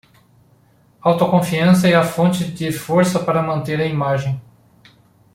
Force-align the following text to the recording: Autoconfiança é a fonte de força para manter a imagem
Autoconfiança 0.99 1.87
é 1.87 1.93
a 1.93 2.01
fonte 2.03 2.43
de 2.51 2.71
força 2.71 3.19
para 3.23 3.43
manter 3.43 3.79
a 3.79 3.85
imagem 3.85 4.41